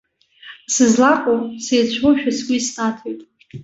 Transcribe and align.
Сызлаҟоу 0.73 1.39
сеицәоушәа 1.65 2.31
сгәы 2.37 2.55
иснаҭоит. 2.57 3.19